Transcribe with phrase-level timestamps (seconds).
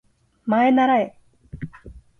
[0.55, 1.15] まえならえ